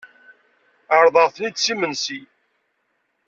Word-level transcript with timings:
Ɛerḍeɣ-ten-id 0.95 1.55
s 1.65 1.67
imensi. 1.73 2.19